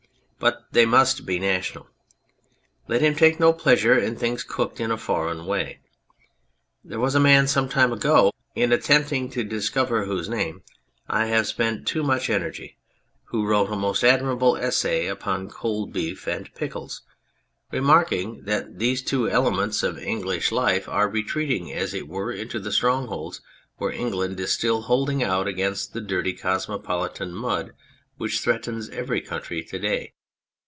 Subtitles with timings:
[0.41, 1.87] But they must be national.
[2.87, 5.81] Let him take no pleasure in things cooked in a foreign way.
[6.83, 10.63] There was a man some time ago, in attempting to discover whose name
[11.07, 12.79] I have spent too much energy,
[13.25, 17.03] who wrote a' most admirable essay upon cold beef and pickles,
[17.71, 22.07] remarking that these two elements of English life 254 Our Inheritance are retreating as it
[22.07, 23.41] were into the strongholds
[23.77, 27.73] where England is still holding out against the dirty cosmo politan mud
[28.17, 30.13] which threatens every country to day.